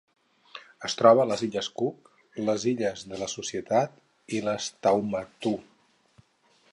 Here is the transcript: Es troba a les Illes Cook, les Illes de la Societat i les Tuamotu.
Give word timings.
Es 0.87 0.95
troba 1.01 1.21
a 1.23 1.27
les 1.31 1.43
Illes 1.47 1.69
Cook, 1.81 2.09
les 2.47 2.65
Illes 2.73 3.05
de 3.13 3.21
la 3.25 3.29
Societat 3.35 4.01
i 4.39 4.43
les 4.49 4.71
Tuamotu. 4.87 5.57